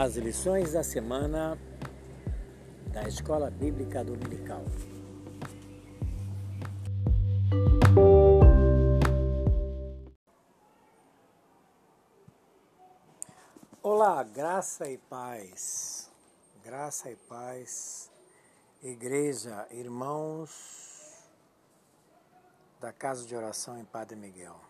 As 0.00 0.14
lições 0.14 0.74
da 0.74 0.84
semana 0.84 1.58
da 2.92 3.02
Escola 3.08 3.50
Bíblica 3.50 4.04
Dominical. 4.04 4.62
Olá, 13.82 14.22
graça 14.22 14.88
e 14.88 14.98
paz. 14.98 16.08
Graça 16.62 17.10
e 17.10 17.16
paz, 17.16 18.08
igreja, 18.80 19.66
irmãos 19.72 21.28
da 22.78 22.92
Casa 22.92 23.26
de 23.26 23.34
Oração 23.34 23.76
em 23.76 23.84
Padre 23.84 24.14
Miguel. 24.14 24.60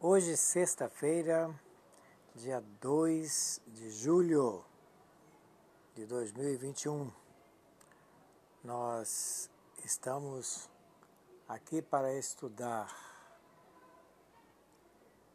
Hoje, 0.00 0.36
sexta-feira, 0.36 1.48
dia 2.36 2.60
2 2.80 3.60
de 3.68 3.90
julho 3.90 4.64
de 5.94 6.04
2021. 6.04 7.08
Nós 8.64 9.48
estamos 9.84 10.68
aqui 11.46 11.80
para 11.80 12.12
estudar, 12.18 12.92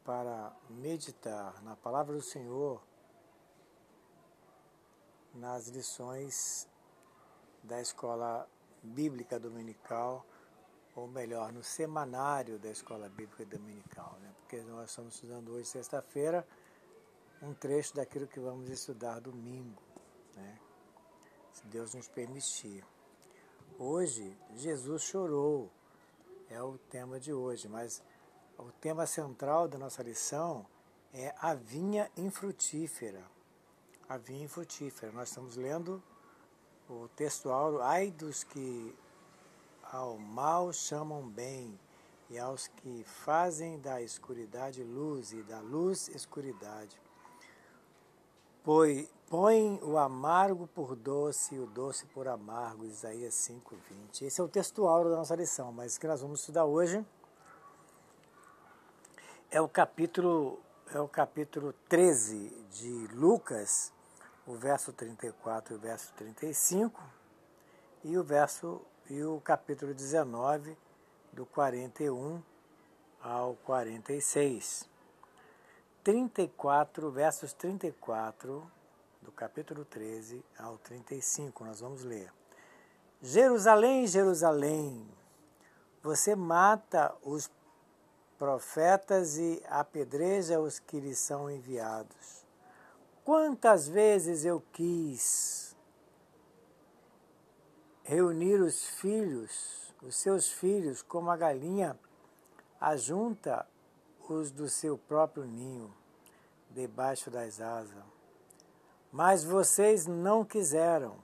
para 0.03 0.53
meditar 0.69 1.63
na 1.63 1.77
palavra 1.77 2.13
do 2.13 2.21
Senhor, 2.21 2.83
nas 5.33 5.69
lições 5.69 6.67
da 7.63 7.79
Escola 7.79 8.45
Bíblica 8.83 9.39
Dominical, 9.39 10.25
ou 10.93 11.07
melhor, 11.07 11.53
no 11.53 11.63
semanário 11.63 12.59
da 12.59 12.69
Escola 12.69 13.07
Bíblica 13.07 13.45
Dominical, 13.45 14.17
né? 14.19 14.33
porque 14.41 14.61
nós 14.63 14.89
estamos 14.89 15.13
estudando 15.13 15.53
hoje, 15.53 15.69
sexta-feira, 15.69 16.45
um 17.41 17.53
trecho 17.53 17.95
daquilo 17.95 18.27
que 18.27 18.39
vamos 18.39 18.69
estudar 18.69 19.19
domingo, 19.19 19.81
né? 20.35 20.59
se 21.53 21.65
Deus 21.67 21.93
nos 21.93 22.07
permitir. 22.07 22.83
Hoje, 23.77 24.37
Jesus 24.55 25.03
chorou, 25.03 25.71
é 26.49 26.61
o 26.61 26.77
tema 26.89 27.19
de 27.19 27.31
hoje, 27.31 27.67
mas 27.67 28.03
o 28.57 28.71
tema 28.73 29.05
central 29.05 29.67
da 29.67 29.77
nossa 29.77 30.03
lição 30.03 30.65
é 31.13 31.33
a 31.39 31.53
vinha 31.53 32.11
infrutífera. 32.17 33.23
A 34.07 34.17
vinha 34.17 34.43
infrutífera. 34.43 35.11
Nós 35.13 35.29
estamos 35.29 35.55
lendo 35.55 36.03
o 36.89 37.07
textual, 37.15 37.81
ai 37.81 38.11
dos 38.11 38.43
que 38.43 38.93
ao 39.83 40.17
mal 40.17 40.73
chamam 40.73 41.27
bem, 41.27 41.79
e 42.29 42.37
aos 42.37 42.67
que 42.67 43.03
fazem 43.03 43.79
da 43.79 44.01
escuridade 44.01 44.83
luz 44.83 45.31
e 45.31 45.41
da 45.43 45.59
luz 45.61 46.09
escuridade 46.09 46.99
Põe, 48.63 49.09
põe 49.29 49.79
o 49.81 49.97
amargo 49.97 50.67
por 50.67 50.93
doce 50.93 51.55
e 51.55 51.59
o 51.59 51.65
doce 51.65 52.05
por 52.07 52.27
amargo, 52.27 52.85
Isaías 52.85 53.33
5,20. 53.33 54.23
Esse 54.23 54.41
é 54.41 54.43
o 54.43 54.49
textual 54.49 55.05
da 55.05 55.15
nossa 55.15 55.33
lição, 55.33 55.71
mas 55.71 55.95
o 55.95 55.99
que 55.99 56.07
nós 56.07 56.21
vamos 56.21 56.41
estudar 56.41 56.65
hoje 56.65 57.05
é 59.49 59.61
o 59.61 59.67
capítulo, 59.69 60.59
é 60.93 60.99
o 60.99 61.07
capítulo 61.07 61.73
13 61.87 62.49
de 62.69 63.07
Lucas, 63.13 63.93
o 64.45 64.55
verso 64.55 64.91
34 64.91 65.73
e 65.73 65.77
o 65.77 65.79
verso 65.79 66.13
35, 66.17 67.01
e 68.03 68.17
o 68.17 68.23
verso 68.23 68.81
e 69.09 69.23
o 69.23 69.39
capítulo 69.39 69.93
19, 69.93 70.77
do 71.31 71.45
41 71.45 72.41
ao 73.21 73.55
46. 73.63 74.89
34, 76.09 77.11
versos 77.11 77.53
34 77.53 78.65
do 79.21 79.31
capítulo 79.31 79.85
13 79.85 80.43
ao 80.57 80.75
35, 80.79 81.63
nós 81.63 81.81
vamos 81.81 82.03
ler. 82.03 82.33
Jerusalém, 83.21 84.07
Jerusalém, 84.07 85.07
você 86.01 86.35
mata 86.35 87.15
os 87.21 87.47
profetas 88.39 89.37
e 89.37 89.61
apedreja 89.69 90.59
os 90.59 90.79
que 90.79 90.99
lhes 90.99 91.19
são 91.19 91.47
enviados. 91.47 92.43
Quantas 93.23 93.87
vezes 93.87 94.43
eu 94.45 94.63
quis 94.73 95.77
reunir 98.01 98.59
os 98.59 98.83
filhos, 98.83 99.93
os 100.01 100.15
seus 100.15 100.49
filhos, 100.49 101.03
como 101.03 101.29
a 101.29 101.37
galinha 101.37 101.95
ajunta 102.81 103.63
os 104.33 104.51
do 104.51 104.69
seu 104.69 104.97
próprio 104.97 105.45
ninho, 105.45 105.93
debaixo 106.69 107.29
das 107.29 107.59
asas. 107.59 108.03
Mas 109.11 109.43
vocês 109.43 110.05
não 110.05 110.45
quiseram. 110.45 111.17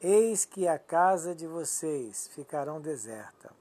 Eis 0.00 0.44
que 0.44 0.66
a 0.66 0.78
casa 0.78 1.34
de 1.34 1.46
vocês 1.46 2.28
ficarão 2.28 2.80
deserta. 2.80 3.52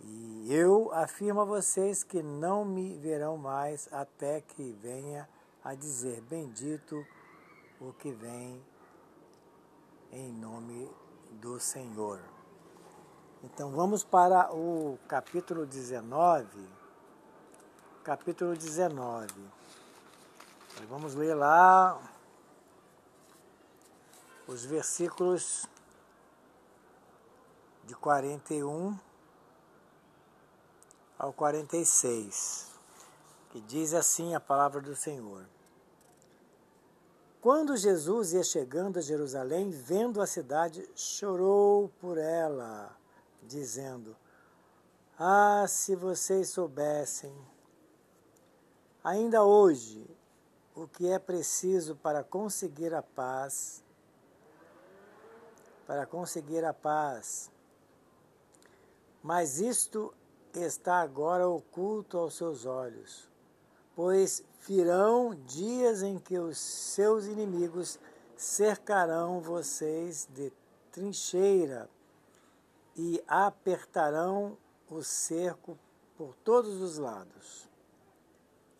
E 0.00 0.52
eu 0.52 0.92
afirmo 0.92 1.40
a 1.40 1.44
vocês 1.44 2.02
que 2.02 2.22
não 2.22 2.64
me 2.64 2.96
verão 2.98 3.36
mais 3.36 3.88
até 3.92 4.40
que 4.40 4.72
venha 4.82 5.28
a 5.64 5.74
dizer: 5.74 6.20
Bendito 6.22 7.06
o 7.80 7.92
que 7.92 8.10
vem 8.10 8.62
em 10.10 10.32
nome 10.32 10.90
do 11.40 11.58
Senhor. 11.58 12.20
Então 13.44 13.72
vamos 13.72 14.04
para 14.04 14.54
o 14.54 14.96
capítulo 15.08 15.66
19. 15.66 16.46
Capítulo 18.04 18.54
19. 18.54 19.34
Vamos 20.88 21.16
ler 21.16 21.34
lá 21.34 22.00
os 24.46 24.64
versículos 24.64 25.66
de 27.82 27.96
41 27.96 28.96
ao 31.18 31.32
46, 31.32 32.70
que 33.50 33.60
diz 33.60 33.92
assim 33.92 34.36
a 34.36 34.40
palavra 34.40 34.80
do 34.80 34.94
Senhor. 34.94 35.44
Quando 37.40 37.76
Jesus 37.76 38.34
ia 38.34 38.44
chegando 38.44 39.00
a 39.00 39.02
Jerusalém, 39.02 39.68
vendo 39.68 40.22
a 40.22 40.28
cidade, 40.28 40.88
chorou 40.94 41.88
por 42.00 42.16
ela 42.18 43.01
dizendo: 43.42 44.16
Ah, 45.18 45.66
se 45.68 45.94
vocês 45.94 46.48
soubessem, 46.48 47.34
ainda 49.02 49.44
hoje, 49.44 50.08
o 50.74 50.86
que 50.86 51.08
é 51.08 51.18
preciso 51.18 51.96
para 51.96 52.24
conseguir 52.24 52.94
a 52.94 53.02
paz, 53.02 53.82
para 55.86 56.06
conseguir 56.06 56.64
a 56.64 56.72
paz. 56.72 57.50
Mas 59.22 59.60
isto 59.60 60.12
está 60.54 61.00
agora 61.00 61.48
oculto 61.48 62.18
aos 62.18 62.34
seus 62.34 62.66
olhos, 62.66 63.30
pois 63.94 64.42
virão 64.66 65.34
dias 65.46 66.02
em 66.02 66.18
que 66.18 66.38
os 66.38 66.58
seus 66.58 67.26
inimigos 67.26 67.98
cercarão 68.36 69.40
vocês 69.40 70.28
de 70.32 70.52
trincheira 70.90 71.88
e 72.96 73.22
apertarão 73.26 74.56
o 74.88 75.02
cerco 75.02 75.78
por 76.16 76.34
todos 76.36 76.80
os 76.80 76.98
lados, 76.98 77.68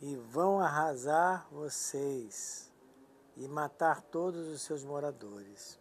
e 0.00 0.16
vão 0.16 0.60
arrasar 0.60 1.46
vocês 1.50 2.70
e 3.36 3.48
matar 3.48 4.02
todos 4.02 4.48
os 4.48 4.62
seus 4.62 4.84
moradores. 4.84 5.78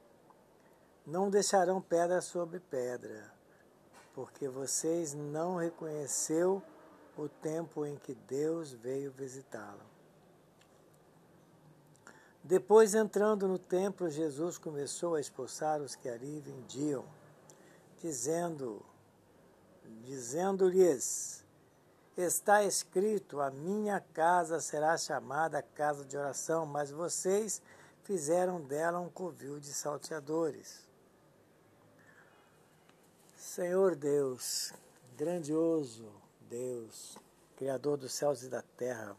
Não 1.05 1.29
deixarão 1.29 1.81
pedra 1.81 2.21
sobre 2.21 2.59
pedra, 2.59 3.33
porque 4.13 4.47
vocês 4.47 5.13
não 5.13 5.57
reconheceu 5.57 6.63
o 7.17 7.27
tempo 7.27 7.85
em 7.85 7.97
que 7.97 8.13
Deus 8.13 8.71
veio 8.71 9.11
visitá-lo. 9.11 9.81
Depois, 12.43 12.95
entrando 12.95 13.47
no 13.47 13.59
templo, 13.59 14.09
Jesus 14.09 14.57
começou 14.57 15.15
a 15.15 15.19
expulsar 15.19 15.81
os 15.81 15.95
que 15.95 16.09
ali 16.09 16.39
vendiam 16.39 17.05
dizendo, 18.01 18.83
dizendo-lhes, 20.03 21.45
está 22.17 22.63
escrito, 22.63 23.39
a 23.39 23.51
minha 23.51 23.99
casa 23.99 24.59
será 24.59 24.97
chamada 24.97 25.61
casa 25.61 26.03
de 26.03 26.17
oração, 26.17 26.65
mas 26.65 26.89
vocês 26.89 27.61
fizeram 28.03 28.59
dela 28.59 28.99
um 28.99 29.09
covil 29.09 29.59
de 29.59 29.71
salteadores. 29.71 30.87
Senhor 33.37 33.95
Deus, 33.95 34.73
grandioso 35.15 36.11
Deus, 36.49 37.17
Criador 37.55 37.97
dos 37.97 38.13
céus 38.13 38.41
e 38.41 38.49
da 38.49 38.63
terra, 38.77 39.15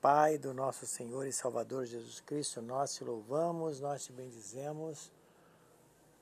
Pai 0.00 0.38
do 0.38 0.54
nosso 0.54 0.86
Senhor 0.86 1.26
e 1.26 1.32
Salvador 1.32 1.84
Jesus 1.84 2.20
Cristo, 2.20 2.62
nós 2.62 2.94
te 2.94 3.04
louvamos, 3.04 3.80
nós 3.80 4.04
te 4.04 4.12
bendizemos 4.12 5.10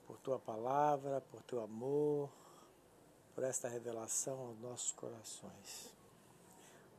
por 0.07 0.17
tua 0.19 0.39
palavra, 0.39 1.21
por 1.21 1.43
teu 1.43 1.61
amor, 1.61 2.31
por 3.35 3.43
esta 3.43 3.67
revelação 3.67 4.39
aos 4.39 4.59
nossos 4.59 4.91
corações. 4.93 5.93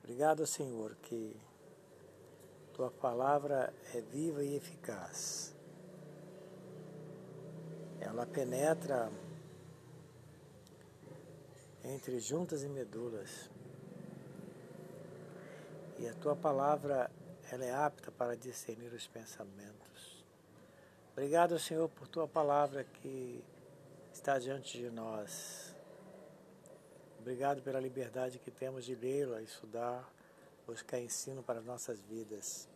Obrigado, 0.00 0.46
Senhor, 0.46 0.94
que 1.02 1.36
Tua 2.78 2.92
palavra 2.92 3.74
é 3.92 4.00
viva 4.00 4.44
e 4.44 4.54
eficaz. 4.54 5.52
Ela 7.98 8.24
penetra 8.24 9.10
entre 11.82 12.20
juntas 12.20 12.62
e 12.62 12.68
medulas. 12.68 13.50
E 15.98 16.06
a 16.06 16.14
tua 16.14 16.36
palavra 16.36 17.10
ela 17.50 17.64
é 17.64 17.74
apta 17.74 18.12
para 18.12 18.36
discernir 18.36 18.92
os 18.92 19.08
pensamentos. 19.08 19.97
Obrigado, 21.18 21.58
Senhor, 21.58 21.88
por 21.88 22.06
tua 22.06 22.28
palavra 22.28 22.84
que 22.84 23.42
está 24.12 24.38
diante 24.38 24.78
de 24.78 24.88
nós. 24.88 25.74
Obrigado 27.18 27.60
pela 27.60 27.80
liberdade 27.80 28.38
que 28.38 28.52
temos 28.52 28.84
de 28.84 28.94
lê-la, 28.94 29.42
estudar, 29.42 30.08
buscar 30.64 31.00
ensino 31.00 31.42
para 31.42 31.58
as 31.58 31.64
nossas 31.64 31.98
vidas. 32.02 32.68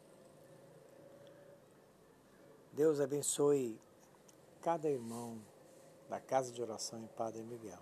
Deus 2.73 2.99
abençoe 2.99 3.81
cada 4.61 4.91
irmão 4.91 5.39
da 6.09 6.19
casa 6.19 6.51
de 6.51 6.61
oração 6.61 6.99
em 6.99 7.07
Padre 7.07 7.45
Miguel. 7.45 7.79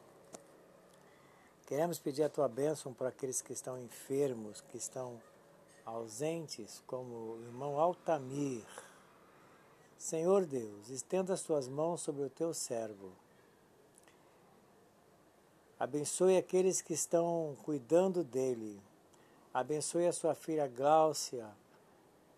Queremos 1.65 1.99
pedir 1.99 2.25
a 2.25 2.29
tua 2.29 2.49
bênção 2.49 2.93
para 2.93 3.09
aqueles 3.09 3.41
que 3.41 3.55
estão 3.55 3.81
enfermos, 3.81 4.61
que 4.61 4.77
estão 4.77 5.23
ausentes, 5.87 6.83
como 6.87 7.15
o 7.15 7.43
irmão 7.47 7.81
Altamir. 7.81 8.67
Senhor 10.01 10.47
Deus, 10.47 10.89
estenda 10.89 11.35
as 11.35 11.43
tuas 11.43 11.69
mãos 11.69 12.01
sobre 12.01 12.23
o 12.23 12.31
teu 12.31 12.55
servo. 12.55 13.13
Abençoe 15.79 16.39
aqueles 16.39 16.81
que 16.81 16.95
estão 16.95 17.55
cuidando 17.65 18.25
dele. 18.25 18.81
Abençoe 19.53 20.07
a 20.07 20.13
sua 20.13 20.35
filha 20.35 20.67
Gláucia, 20.67 21.47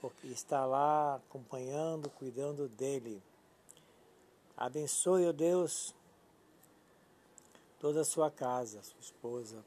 porque 0.00 0.26
está 0.26 0.66
lá 0.66 1.14
acompanhando, 1.14 2.10
cuidando 2.10 2.68
dele. 2.68 3.22
Abençoe, 4.56 5.24
ó 5.24 5.28
oh 5.28 5.32
Deus, 5.32 5.94
toda 7.78 8.00
a 8.00 8.04
sua 8.04 8.28
casa, 8.28 8.82
sua 8.82 9.00
esposa, 9.00 9.64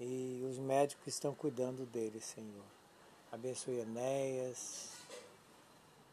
e 0.00 0.42
os 0.50 0.58
médicos 0.58 1.04
que 1.04 1.10
estão 1.10 1.34
cuidando 1.34 1.84
dele, 1.84 2.22
Senhor. 2.22 2.64
Abençoe 3.30 3.80
Enéas, 3.80 4.93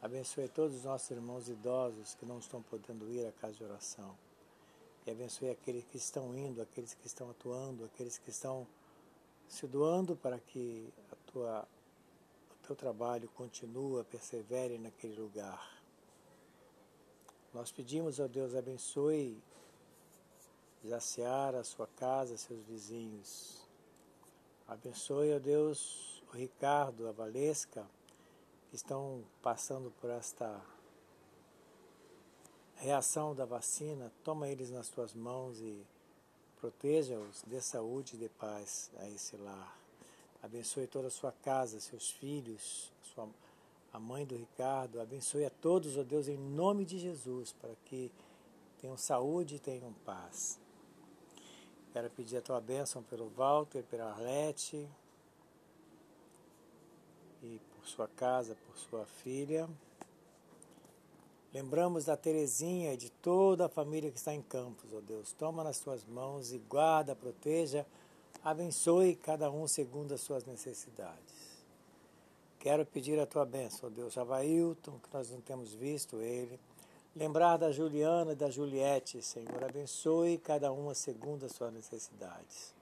abençoe 0.02 0.48
todos 0.48 0.76
os 0.76 0.84
nossos 0.84 1.08
irmãos 1.10 1.48
idosos 1.48 2.14
que 2.16 2.26
não 2.26 2.40
estão 2.40 2.60
podendo 2.60 3.08
ir 3.08 3.24
à 3.24 3.30
casa 3.32 3.54
de 3.54 3.62
oração. 3.62 4.18
E 5.06 5.10
abençoe 5.10 5.50
aqueles 5.50 5.84
que 5.84 5.96
estão 5.96 6.36
indo, 6.36 6.60
aqueles 6.60 6.92
que 6.92 7.06
estão 7.06 7.30
atuando, 7.30 7.84
aqueles 7.84 8.18
que 8.18 8.30
estão 8.30 8.66
se 9.48 9.66
doando 9.66 10.16
para 10.16 10.40
que 10.40 10.92
a 11.12 11.30
tua, 11.30 11.68
o 12.50 12.66
teu 12.66 12.74
trabalho 12.74 13.28
continue, 13.36 14.02
persevere 14.04 14.76
naquele 14.76 15.14
lugar. 15.14 15.80
Nós 17.54 17.70
pedimos, 17.70 18.18
ó 18.18 18.26
Deus, 18.26 18.56
abençoe 18.56 19.40
Jaciara, 20.84 21.60
a 21.60 21.64
sua 21.64 21.86
casa, 21.86 22.36
seus 22.36 22.62
vizinhos. 22.64 23.62
Abençoe, 24.66 25.32
ó 25.34 25.38
Deus, 25.38 26.22
o 26.32 26.36
Ricardo, 26.36 27.06
a 27.06 27.12
Valesca, 27.12 27.86
estão 28.72 29.22
passando 29.42 29.92
por 30.00 30.08
esta 30.10 30.60
reação 32.76 33.34
da 33.34 33.44
vacina. 33.44 34.10
Toma 34.24 34.48
eles 34.48 34.70
nas 34.70 34.88
tuas 34.88 35.12
mãos 35.12 35.60
e 35.60 35.86
proteja-os, 36.58 37.42
dê 37.46 37.60
saúde 37.60 38.14
e 38.14 38.18
dê 38.18 38.28
paz 38.28 38.90
a 38.98 39.08
esse 39.08 39.36
lar. 39.36 39.78
Abençoe 40.42 40.86
toda 40.86 41.08
a 41.08 41.10
sua 41.10 41.32
casa, 41.32 41.78
seus 41.80 42.10
filhos, 42.10 42.90
sua, 43.14 43.28
a 43.92 43.98
mãe 43.98 44.24
do 44.24 44.36
Ricardo. 44.36 45.00
Abençoe 45.00 45.44
a 45.44 45.50
todos, 45.50 45.96
ó 45.96 46.02
Deus, 46.02 46.26
em 46.26 46.38
nome 46.38 46.84
de 46.84 46.98
Jesus, 46.98 47.52
para 47.52 47.74
que 47.84 48.10
tenham 48.80 48.96
saúde 48.96 49.56
e 49.56 49.60
tenham 49.60 49.92
paz. 50.04 50.58
Quero 51.92 52.10
pedir 52.10 52.38
a 52.38 52.42
tua 52.42 52.60
bênção 52.60 53.02
pelo 53.02 53.28
Walter, 53.28 53.84
pela 53.84 54.10
Arlete 54.10 54.88
por 57.82 57.88
sua 57.88 58.08
casa, 58.08 58.56
por 58.66 58.78
sua 58.78 59.04
filha. 59.04 59.68
Lembramos 61.52 62.06
da 62.06 62.16
Terezinha 62.16 62.94
e 62.94 62.96
de 62.96 63.10
toda 63.10 63.66
a 63.66 63.68
família 63.68 64.10
que 64.10 64.16
está 64.16 64.32
em 64.32 64.40
Campos, 64.40 64.90
ó 64.94 64.98
oh 64.98 65.00
Deus. 65.02 65.32
Toma 65.32 65.62
nas 65.62 65.80
tuas 65.80 66.06
mãos 66.06 66.52
e 66.52 66.58
guarda, 66.58 67.14
proteja, 67.14 67.84
abençoe 68.42 69.16
cada 69.16 69.50
um 69.50 69.68
segundo 69.68 70.14
as 70.14 70.20
suas 70.20 70.46
necessidades. 70.46 71.60
Quero 72.58 72.86
pedir 72.86 73.18
a 73.18 73.26
tua 73.26 73.44
bênção, 73.44 73.80
ó 73.82 73.86
oh 73.88 73.94
Deus, 73.94 74.14
Javailton, 74.14 74.98
que 75.00 75.12
nós 75.12 75.30
não 75.30 75.40
temos 75.40 75.74
visto 75.74 76.22
ele 76.22 76.58
Lembrar 77.14 77.58
da 77.58 77.70
Juliana 77.70 78.32
e 78.32 78.34
da 78.34 78.48
Juliette, 78.48 79.20
Senhor, 79.20 79.62
abençoe 79.62 80.38
cada 80.38 80.72
uma 80.72 80.94
segundo 80.94 81.44
as 81.44 81.52
suas 81.52 81.70
necessidades. 81.70 82.74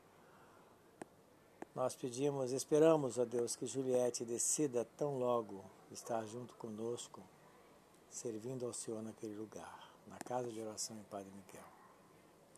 Nós 1.75 1.94
pedimos, 1.94 2.50
esperamos, 2.50 3.17
ó 3.17 3.25
Deus, 3.25 3.55
que 3.55 3.64
Juliette 3.64 4.25
decida 4.25 4.84
tão 4.96 5.19
logo 5.19 5.64
estar 5.93 6.25
junto 6.26 6.55
conosco, 6.55 7.22
servindo 8.11 8.67
ao 8.67 8.72
Senhor 8.72 9.00
naquele 9.02 9.37
lugar, 9.37 9.88
na 10.08 10.19
casa 10.19 10.50
de 10.50 10.61
oração 10.61 10.96
em 10.96 11.05
Padre 11.05 11.31
Miguel. 11.31 11.69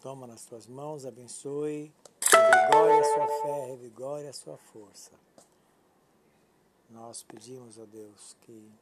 Toma 0.01 0.27
nas 0.27 0.45
tuas 0.47 0.67
mãos, 0.67 1.05
abençoe, 1.05 1.93
revigore 2.33 2.99
a 2.99 3.05
sua 3.05 3.29
fé, 3.43 3.67
revigore 3.67 4.27
a 4.27 4.33
sua 4.33 4.57
força. 4.57 5.13
Nós 6.89 7.23
pedimos, 7.23 7.79
ó 7.79 7.85
Deus, 7.85 8.35
que 8.41 8.73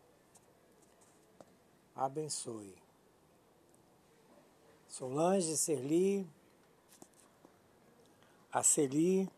abençoe. 1.94 2.74
Solange, 4.88 5.56
Serli, 5.56 6.26
a 8.52 8.62
Celi, 8.62 9.28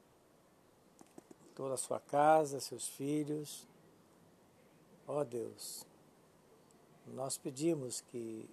toda 1.54 1.74
a 1.74 1.78
sua 1.78 2.00
casa, 2.00 2.60
seus 2.60 2.88
filhos. 2.88 3.66
Ó 5.06 5.20
oh 5.20 5.24
Deus, 5.24 5.86
nós 7.06 7.36
pedimos 7.36 8.00
que 8.00 8.48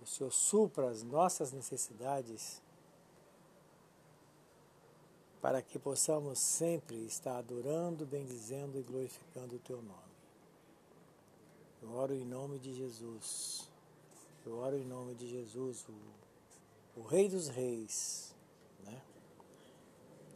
o 0.00 0.06
Senhor 0.06 0.32
supra 0.32 0.88
as 0.88 1.02
nossas 1.02 1.52
necessidades 1.52 2.62
para 5.40 5.62
que 5.62 5.78
possamos 5.78 6.38
sempre 6.38 6.96
estar 7.04 7.38
adorando, 7.38 8.06
bendizendo 8.06 8.78
e 8.78 8.82
glorificando 8.82 9.56
o 9.56 9.60
Teu 9.60 9.82
nome. 9.82 10.16
Eu 11.82 11.92
oro 11.92 12.14
em 12.14 12.24
nome 12.24 12.58
de 12.58 12.74
Jesus. 12.74 13.68
Eu 14.44 14.58
oro 14.58 14.76
em 14.76 14.84
nome 14.84 15.14
de 15.14 15.28
Jesus, 15.28 15.84
o, 15.88 17.00
o 17.00 17.02
Rei 17.02 17.28
dos 17.28 17.48
Reis, 17.48 18.32
né? 18.84 19.02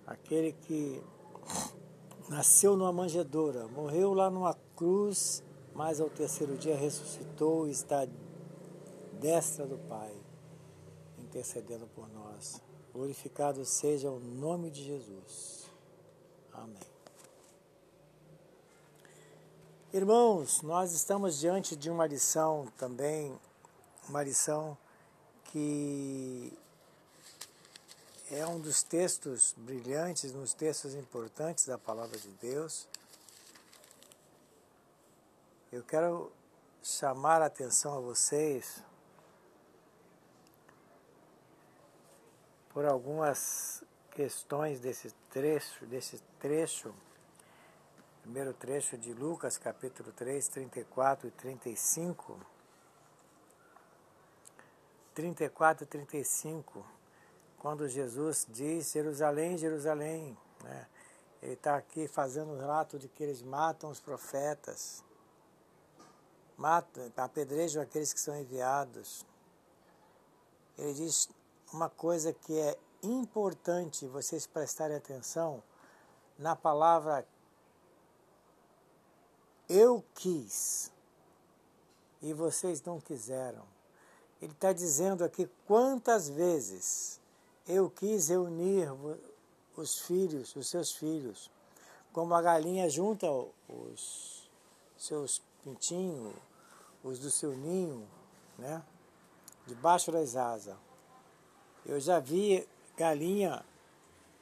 aquele 0.04 0.52
que 0.52 1.00
nasceu 2.28 2.76
numa 2.76 2.92
manjedoura, 2.92 3.66
morreu 3.68 4.14
lá 4.14 4.30
numa 4.30 4.54
cruz, 4.76 5.42
mas 5.75 6.00
ao 6.00 6.09
terceiro 6.09 6.56
dia 6.56 6.76
ressuscitou 6.76 7.66
e 7.66 7.70
está 7.70 8.06
destra 9.20 9.66
do 9.66 9.78
Pai, 9.78 10.14
intercedendo 11.18 11.87
por 11.88 12.09
nós. 12.09 12.62
Glorificado 12.92 13.64
seja 13.64 14.11
o 14.11 14.18
nome 14.18 14.70
de 14.70 14.82
Jesus. 14.82 15.64
Amém. 16.52 16.90
Irmãos, 19.92 20.62
nós 20.62 20.92
estamos 20.92 21.38
diante 21.38 21.75
de 21.75 21.90
uma 21.90 22.06
lição 22.06 22.66
também, 22.78 23.37
uma 24.09 24.23
lição 24.23 24.78
que 25.44 26.56
é 28.30 28.46
um 28.46 28.60
dos 28.60 28.82
textos 28.82 29.54
brilhantes, 29.56 30.32
um 30.34 30.40
dos 30.40 30.54
textos 30.54 30.94
importantes 30.94 31.66
da 31.66 31.76
palavra 31.76 32.16
de 32.16 32.28
Deus. 32.34 32.88
Eu 35.72 35.82
quero 35.82 36.32
chamar 36.82 37.42
a 37.42 37.46
atenção 37.46 37.99
a 37.99 38.00
vocês 38.00 38.82
por 42.70 42.84
algumas 42.84 43.82
questões 44.12 44.78
desse 44.78 45.10
trecho, 45.30 45.84
desse 45.87 46.18
trecho 46.38 46.94
primeiro 48.22 48.54
trecho 48.54 48.96
de 48.96 49.12
Lucas, 49.12 49.58
capítulo 49.58 50.12
3, 50.12 50.46
34 50.49 51.26
e 51.26 51.30
35. 51.32 52.40
34 55.14 55.84
e 55.84 55.87
35, 55.87 56.87
quando 57.61 57.88
Jesus 57.88 58.47
diz: 58.49 58.90
Jerusalém, 58.90 59.57
Jerusalém. 59.57 60.37
Né? 60.64 60.87
Ele 61.43 61.52
está 61.52 61.76
aqui 61.76 62.09
fazendo 62.09 62.52
o 62.52 62.59
relato 62.59 62.99
de 62.99 63.09
que 63.09 63.23
eles 63.23 63.40
matam 63.40 63.90
os 63.90 64.00
profetas, 64.00 65.05
matam, 66.57 67.11
apedrejam 67.17 67.83
aqueles 67.83 68.12
que 68.12 68.21
são 68.21 68.38
enviados. 68.38 69.25
Ele 70.76 70.93
diz 70.95 71.29
uma 71.73 71.88
coisa 71.88 72.33
que 72.33 72.59
é 72.59 72.76
importante 73.02 74.07
vocês 74.07 74.47
prestarem 74.47 74.97
atenção 74.97 75.62
na 76.38 76.57
palavra 76.57 77.26
Eu 79.69 80.05
quis 80.14 80.90
e 82.21 82.33
vocês 82.35 82.83
não 82.83 83.00
quiseram. 83.00 83.64
Ele 84.43 84.52
está 84.52 84.73
dizendo 84.73 85.23
aqui 85.23 85.49
quantas 85.67 86.29
vezes 86.29 87.19
eu 87.70 87.88
quis 87.88 88.28
reunir 88.28 88.88
os 89.76 90.00
filhos, 90.00 90.54
os 90.56 90.68
seus 90.68 90.92
filhos, 90.92 91.50
como 92.12 92.34
a 92.34 92.42
galinha 92.42 92.88
junta 92.90 93.26
os 93.68 94.50
seus 94.96 95.40
pintinhos, 95.62 96.34
os 97.02 97.18
do 97.18 97.30
seu 97.30 97.52
ninho, 97.56 98.06
né? 98.58 98.82
Debaixo 99.66 100.10
das 100.10 100.34
asas. 100.34 100.76
Eu 101.86 102.00
já 102.00 102.18
vi 102.18 102.68
galinha 102.96 103.64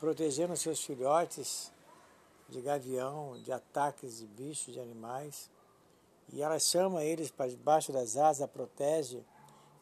protegendo 0.00 0.56
seus 0.56 0.82
filhotes 0.82 1.70
de 2.49 2.61
gavião, 2.61 3.38
de 3.42 3.52
ataques 3.52 4.18
de 4.18 4.26
bichos, 4.26 4.73
de 4.73 4.80
animais. 4.80 5.50
E 6.32 6.42
ela 6.42 6.58
chama 6.58 7.04
eles 7.04 7.30
para 7.30 7.50
debaixo 7.50 7.92
das 7.92 8.16
asas, 8.16 8.49
protege. 8.50 9.23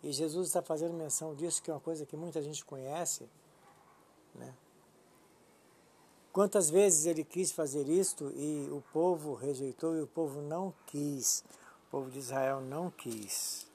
E 0.07 0.13
Jesus 0.13 0.47
está 0.47 0.63
fazendo 0.63 0.95
menção 0.95 1.35
disso, 1.35 1.61
que 1.61 1.69
é 1.69 1.75
uma 1.75 1.81
coisa 1.81 2.07
que 2.07 2.17
muita 2.17 2.41
gente 2.41 2.65
conhece. 2.65 3.29
Né? 4.37 4.55
Quantas 6.33 6.71
vezes 6.71 7.07
ele 7.07 7.25
quis 7.25 7.51
fazer 7.51 7.89
isto 7.89 8.31
e 8.37 8.69
o 8.71 8.81
povo 8.93 9.35
rejeitou 9.35 9.97
e 9.97 10.01
o 10.01 10.07
povo 10.07 10.41
não 10.41 10.73
quis. 10.87 11.43
O 11.89 11.91
povo 11.91 12.09
de 12.09 12.21
Israel 12.21 12.61
não 12.61 12.89
quis. 12.89 13.67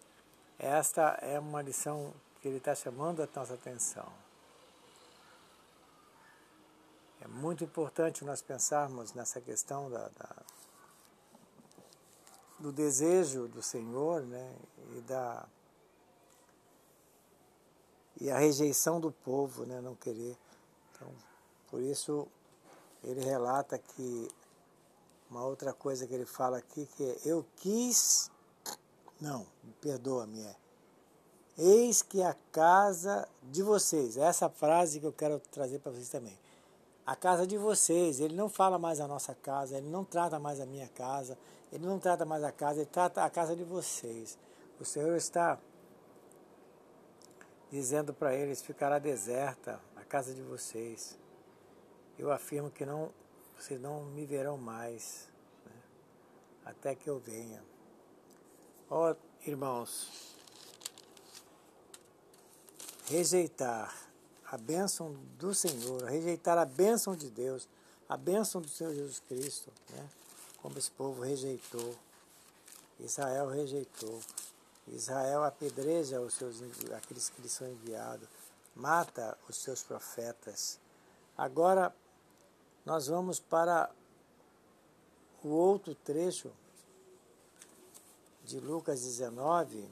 Esta 0.57 1.19
é 1.21 1.37
uma 1.37 1.61
lição 1.61 2.13
que 2.41 2.47
ele 2.47 2.59
está 2.59 2.73
chamando 2.73 3.21
a 3.21 3.27
nossa 3.35 3.55
atenção. 3.55 4.07
É 7.19 7.27
muito 7.27 7.65
importante 7.65 8.23
nós 8.23 8.41
pensarmos 8.41 9.13
nessa 9.13 9.41
questão 9.41 9.89
da, 9.89 10.07
da, 10.07 10.35
do 12.57 12.71
desejo 12.71 13.49
do 13.49 13.61
Senhor 13.61 14.21
né, 14.21 14.55
e 14.95 15.01
da 15.01 15.45
e 18.21 18.31
a 18.31 18.37
rejeição 18.37 18.99
do 18.99 19.11
povo, 19.11 19.65
né, 19.65 19.81
não 19.81 19.95
querer. 19.95 20.37
Então, 20.91 21.09
por 21.69 21.81
isso 21.81 22.27
ele 23.03 23.21
relata 23.21 23.77
que 23.77 24.29
uma 25.29 25.43
outra 25.43 25.73
coisa 25.73 26.07
que 26.07 26.13
ele 26.13 26.25
fala 26.25 26.57
aqui 26.57 26.87
que 26.95 27.03
é 27.03 27.17
eu 27.25 27.45
quis 27.57 28.29
não, 29.19 29.45
perdoa-me 29.81 30.41
é 30.41 30.55
eis 31.57 32.01
que 32.01 32.23
a 32.23 32.35
casa 32.51 33.27
de 33.43 33.61
vocês, 33.61 34.17
essa 34.17 34.49
frase 34.49 34.99
que 34.99 35.05
eu 35.05 35.13
quero 35.13 35.39
trazer 35.51 35.79
para 35.79 35.91
vocês 35.91 36.09
também 36.09 36.37
a 37.05 37.15
casa 37.15 37.45
de 37.45 37.57
vocês. 37.57 38.19
Ele 38.19 38.35
não 38.35 38.47
fala 38.47 38.77
mais 38.79 38.99
a 38.99 39.07
nossa 39.07 39.35
casa, 39.35 39.77
ele 39.77 39.89
não 39.89 40.05
trata 40.05 40.39
mais 40.39 40.59
a 40.59 40.65
minha 40.65 40.87
casa, 40.89 41.37
ele 41.71 41.85
não 41.85 41.99
trata 41.99 42.25
mais 42.25 42.43
a 42.43 42.51
casa, 42.51 42.79
ele 42.79 42.89
trata 42.91 43.23
a 43.23 43.29
casa 43.29 43.55
de 43.55 43.63
vocês. 43.63 44.37
O 44.79 44.85
Senhor 44.85 45.15
está 45.15 45.59
dizendo 47.71 48.13
para 48.13 48.35
eles: 48.35 48.61
ficará 48.61 48.99
deserta 48.99 49.79
a 49.95 50.03
casa 50.03 50.33
de 50.33 50.41
vocês. 50.41 51.17
Eu 52.19 52.31
afirmo 52.31 52.69
que 52.69 52.85
não, 52.85 53.11
vocês 53.57 53.79
não 53.79 54.03
me 54.05 54.25
verão 54.25 54.57
mais, 54.57 55.27
né? 55.65 55.81
até 56.65 56.93
que 56.93 57.09
eu 57.09 57.17
venha. 57.19 57.63
Ó 58.89 59.11
oh, 59.11 59.15
irmãos, 59.49 60.35
rejeitar 63.05 63.95
a 64.45 64.57
bênção 64.57 65.13
do 65.39 65.53
Senhor, 65.53 66.03
rejeitar 66.03 66.57
a 66.57 66.65
bênção 66.65 67.15
de 67.15 67.29
Deus, 67.29 67.67
a 68.07 68.17
bênção 68.17 68.61
do 68.61 68.67
Senhor 68.67 68.93
Jesus 68.93 69.19
Cristo, 69.19 69.71
né? 69.91 70.09
como 70.61 70.77
esse 70.77 70.91
povo 70.91 71.21
rejeitou. 71.21 71.95
Israel 72.99 73.47
rejeitou. 73.47 74.19
Israel 74.91 75.43
apedreja 75.43 76.19
os 76.19 76.33
seus, 76.33 76.61
aqueles 76.95 77.29
que 77.29 77.41
lhe 77.41 77.49
são 77.49 77.67
enviados, 77.67 78.27
mata 78.75 79.37
os 79.49 79.57
seus 79.57 79.81
profetas. 79.81 80.79
Agora 81.37 81.95
nós 82.85 83.07
vamos 83.07 83.39
para 83.39 83.89
o 85.43 85.49
outro 85.49 85.95
trecho 85.95 86.51
de 88.43 88.59
Lucas 88.59 89.01
19, 89.01 89.89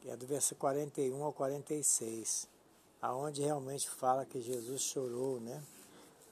que 0.00 0.10
é 0.10 0.16
do 0.16 0.26
versículo 0.26 0.60
41 0.60 1.24
ao 1.24 1.32
46 1.32 2.48
aonde 3.00 3.42
realmente 3.42 3.88
fala 3.88 4.24
que 4.24 4.40
Jesus 4.40 4.82
chorou, 4.82 5.40
né? 5.40 5.62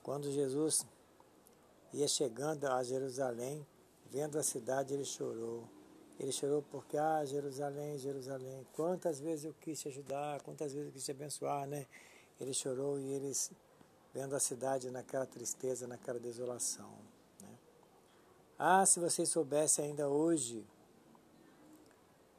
Quando 0.02 0.30
Jesus 0.30 0.84
ia 1.92 2.08
chegando 2.08 2.66
a 2.66 2.82
Jerusalém, 2.82 3.66
vendo 4.10 4.38
a 4.38 4.42
cidade, 4.42 4.92
ele 4.92 5.04
chorou. 5.04 5.64
Ele 6.18 6.30
chorou 6.30 6.62
porque, 6.70 6.96
ah, 6.96 7.24
Jerusalém, 7.24 7.98
Jerusalém, 7.98 8.66
quantas 8.72 9.18
vezes 9.18 9.44
eu 9.44 9.54
quis 9.60 9.80
te 9.80 9.88
ajudar, 9.88 10.40
quantas 10.42 10.72
vezes 10.72 10.88
eu 10.88 10.92
quis 10.92 11.04
te 11.04 11.10
abençoar, 11.10 11.66
né? 11.66 11.86
Ele 12.40 12.52
chorou 12.52 12.98
e 12.98 13.12
eles 13.12 13.50
vendo 14.12 14.36
a 14.36 14.40
cidade 14.40 14.90
naquela 14.90 15.26
tristeza, 15.26 15.88
naquela 15.88 16.20
desolação. 16.20 16.90
Né? 17.40 17.58
Ah, 18.56 18.86
se 18.86 19.00
vocês 19.00 19.28
soubessem 19.28 19.86
ainda 19.86 20.08
hoje 20.08 20.64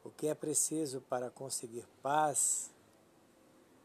o 0.04 0.10
que 0.10 0.28
é 0.28 0.34
preciso 0.34 1.02
para 1.02 1.30
conseguir 1.30 1.86
paz, 2.02 2.72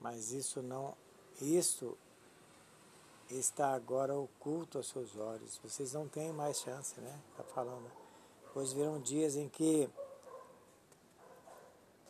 mas 0.00 0.30
isso 0.32 0.62
não, 0.62 0.94
isso 1.40 1.96
está 3.28 3.74
agora 3.74 4.14
oculto 4.14 4.78
aos 4.78 4.88
seus 4.88 5.16
olhos. 5.16 5.58
Vocês 5.62 5.92
não 5.92 6.06
têm 6.08 6.32
mais 6.32 6.58
chance, 6.58 7.00
né? 7.00 7.20
Está 7.30 7.44
falando. 7.44 7.90
Pois 8.52 8.72
virão 8.72 9.00
dias 9.00 9.36
em 9.36 9.48
que 9.48 9.88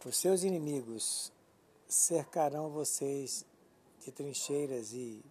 os 0.05 0.17
seus 0.17 0.43
inimigos 0.43 1.33
cercarão 1.87 2.71
vocês 2.71 3.45
de 4.01 4.11
trincheiras 4.11 4.93
e 4.93 5.23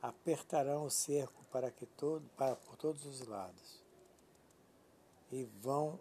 apertarão 0.00 0.84
o 0.84 0.90
cerco 0.90 1.44
para 1.50 1.70
que 1.70 1.86
todo, 1.86 2.24
para 2.36 2.54
por 2.54 2.76
todos 2.76 3.04
os 3.04 3.26
lados 3.26 3.80
e 5.32 5.44
vão 5.62 5.98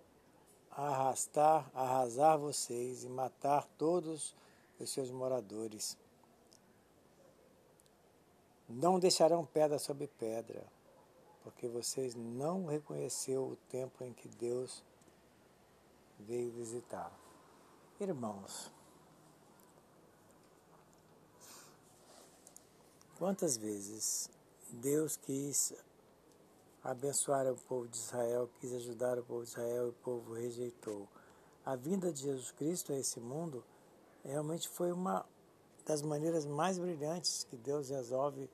arrastar, 0.71 1.69
arrasar 1.73 2.37
vocês 2.37 3.03
e 3.03 3.09
matar 3.09 3.67
todos 3.77 4.35
os 4.79 4.89
seus 4.89 5.11
moradores. 5.11 5.97
Não 8.67 8.99
deixarão 8.99 9.45
pedra 9.45 9.79
sobre 9.79 10.07
pedra, 10.07 10.63
porque 11.43 11.67
vocês 11.67 12.15
não 12.15 12.65
reconheceu 12.65 13.43
o 13.43 13.55
tempo 13.69 14.03
em 14.03 14.13
que 14.13 14.27
Deus 14.27 14.83
veio 16.19 16.51
visitar. 16.51 17.11
Irmãos, 17.99 18.71
quantas 23.17 23.57
vezes 23.57 24.29
Deus 24.71 25.17
quis 25.17 25.73
abençoar 26.83 27.45
o 27.47 27.55
povo 27.55 27.87
de 27.87 27.97
Israel, 27.97 28.49
quis 28.59 28.73
ajudar 28.73 29.17
o 29.19 29.23
povo 29.23 29.43
de 29.43 29.49
Israel 29.49 29.87
e 29.87 29.89
o 29.89 29.93
povo 29.93 30.33
rejeitou. 30.33 31.07
A 31.65 31.75
vinda 31.75 32.11
de 32.11 32.21
Jesus 32.21 32.51
Cristo 32.51 32.93
a 32.93 32.97
esse 32.97 33.19
mundo 33.19 33.63
realmente 34.23 34.67
foi 34.69 34.91
uma 34.91 35.25
das 35.85 36.01
maneiras 36.01 36.45
mais 36.45 36.77
brilhantes 36.77 37.43
que 37.43 37.57
Deus 37.57 37.89
resolve 37.89 38.49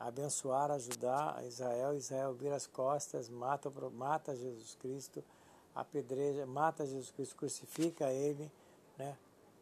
abençoar, 0.00 0.70
ajudar 0.72 1.44
Israel. 1.46 1.94
Israel 1.94 2.34
vira 2.34 2.56
as 2.56 2.66
costas, 2.66 3.28
mata, 3.28 3.70
mata 3.92 4.34
Jesus 4.34 4.74
Cristo, 4.80 5.22
apedreja, 5.74 6.46
mata 6.46 6.84
Jesus 6.86 7.12
Cristo, 7.12 7.36
crucifica 7.36 8.10
ele, 8.10 8.50
né? 8.98 9.16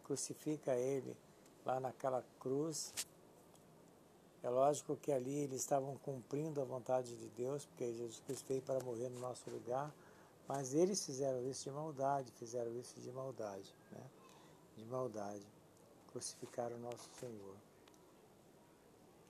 crucifica 0.04 0.74
ele 0.76 1.14
lá 1.66 1.80
naquela 1.80 2.24
cruz. 2.40 2.94
É 4.42 4.48
lógico 4.48 4.96
que 4.96 5.10
ali 5.10 5.40
eles 5.40 5.60
estavam 5.60 5.96
cumprindo 5.98 6.62
a 6.62 6.64
vontade 6.64 7.16
de 7.16 7.28
Deus, 7.30 7.66
porque 7.66 7.92
Jesus 7.92 8.22
Cristo 8.24 8.46
veio 8.48 8.62
para 8.62 8.82
morrer 8.84 9.08
no 9.08 9.18
nosso 9.18 9.50
lugar, 9.50 9.92
mas 10.46 10.72
eles 10.72 11.04
fizeram 11.04 11.42
isso 11.42 11.64
de 11.64 11.70
maldade, 11.72 12.32
fizeram 12.38 12.72
isso 12.78 12.98
de 13.00 13.10
maldade. 13.10 13.74
Né? 13.90 14.00
de 14.78 14.84
maldade, 14.84 15.46
crucificaram 16.12 16.76
o 16.76 16.80
nosso 16.80 17.08
Senhor. 17.18 17.56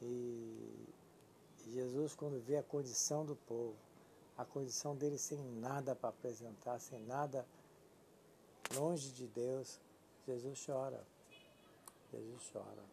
E 0.02 0.77
Jesus, 1.78 2.14
quando 2.14 2.40
vê 2.40 2.56
a 2.56 2.62
condição 2.62 3.24
do 3.24 3.36
povo, 3.36 3.76
a 4.36 4.44
condição 4.44 4.96
dele 4.96 5.16
sem 5.16 5.38
nada 5.60 5.94
para 5.94 6.10
apresentar, 6.10 6.80
sem 6.80 7.00
nada 7.04 7.46
longe 8.74 9.10
de 9.12 9.26
Deus, 9.28 9.78
Jesus 10.26 10.64
chora. 10.66 11.00
Jesus 12.12 12.50
chora. 12.52 12.84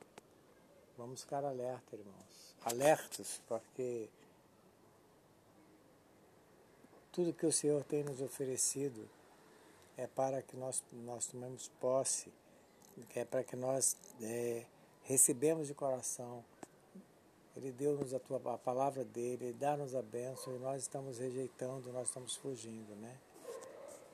Vamos 0.98 1.22
ficar 1.22 1.44
alerta, 1.44 1.96
irmãos. 1.96 2.56
Alertos, 2.64 3.42
porque 3.48 4.08
tudo 7.12 7.34
que 7.34 7.46
o 7.46 7.52
Senhor 7.52 7.84
tem 7.84 8.04
nos 8.04 8.22
oferecido 8.22 9.10
é 9.98 10.06
para 10.06 10.42
que 10.42 10.56
nós, 10.56 10.84
nós 10.92 11.26
tomemos 11.26 11.70
posse 11.80 12.32
é 13.16 13.26
para 13.26 13.44
que 13.44 13.56
nós 13.56 13.98
é, 14.22 14.66
recebemos 15.04 15.68
de 15.68 15.74
coração 15.74 16.44
Ele 17.56 17.72
deu-nos 17.72 18.14
a, 18.14 18.18
a 18.54 18.58
palavra 18.58 19.04
dele, 19.04 19.46
ele 19.46 19.54
dá-nos 19.54 19.96
a 19.96 20.02
bênção 20.02 20.56
e 20.56 20.60
nós 20.60 20.82
estamos 20.82 21.20
rejeitando, 21.20 21.92
nós 21.92 22.10
estamos 22.10 22.36
fugindo, 22.36 22.94
né? 22.96 23.18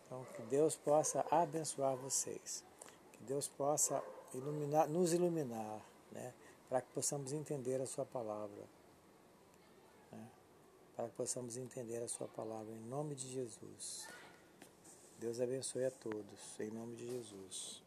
Então, 0.05 0.23
que 0.35 0.41
Deus 0.43 0.75
possa 0.75 1.25
abençoar 1.31 1.95
vocês, 1.95 2.63
que 3.13 3.23
Deus 3.23 3.47
possa 3.47 4.03
iluminar, 4.33 4.87
nos 4.87 5.13
iluminar, 5.13 5.81
né? 6.11 6.33
Para 6.69 6.81
que 6.81 6.91
possamos 6.93 7.33
entender 7.33 7.81
a 7.81 7.85
Sua 7.87 8.05
palavra, 8.05 8.63
né? 10.11 10.29
Para 10.95 11.09
que 11.09 11.15
possamos 11.15 11.57
entender 11.57 12.03
a 12.03 12.07
Sua 12.07 12.27
palavra, 12.27 12.71
em 12.71 12.89
nome 12.89 13.15
de 13.15 13.27
Jesus. 13.27 14.07
Deus 15.17 15.41
abençoe 15.41 15.85
a 15.85 15.91
todos, 15.91 16.59
em 16.59 16.69
nome 16.69 16.95
de 16.95 17.07
Jesus. 17.07 17.81